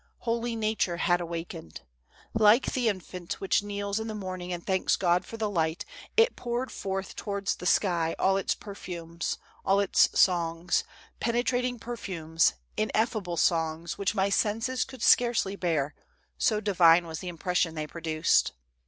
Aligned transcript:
Holy 0.21 0.55
nature 0.55 0.97
had 0.97 1.21
awakened. 1.21 1.81
Like 2.33 2.71
the 2.73 2.89
infant 2.89 3.33
which 3.39 3.61
kneels 3.61 3.99
in 3.99 4.07
the 4.07 4.15
morning 4.15 4.51
and 4.51 4.65
thanks 4.65 4.95
God 4.95 5.25
for 5.27 5.37
the 5.37 5.47
light, 5.47 5.85
it 6.17 6.35
poured 6.35 6.71
forth 6.71 7.15
towards 7.15 7.57
the 7.57 7.67
sky 7.67 8.15
all 8.17 8.35
its 8.35 8.55
perfumes, 8.55 9.37
all 9.63 9.79
its 9.79 10.09
songs— 10.19 10.83
penetra 11.21 11.61
ting 11.61 11.77
perfumes, 11.77 12.53
ineffable 12.77 13.37
songs, 13.37 13.99
which 13.99 14.15
my 14.15 14.29
senses 14.29 14.83
could 14.85 15.03
scarcely 15.03 15.55
bear, 15.55 15.93
so 16.35 16.59
divine 16.59 17.05
was 17.05 17.19
the 17.19 17.27
impression 17.29 17.75
they 17.75 17.85
pro 17.85 18.01
duced. 18.01 18.53